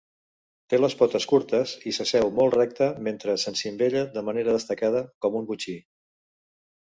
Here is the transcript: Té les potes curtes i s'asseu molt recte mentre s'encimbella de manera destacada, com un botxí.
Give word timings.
Té 0.73 0.77
les 0.77 0.93
potes 1.01 1.27
curtes 1.31 1.73
i 1.91 1.93
s'asseu 1.97 2.31
molt 2.39 2.57
recte 2.59 2.87
mentre 3.09 3.35
s'encimbella 3.43 4.03
de 4.17 4.25
manera 4.31 4.57
destacada, 4.57 5.05
com 5.27 5.39
un 5.43 5.47
botxí. 5.53 5.77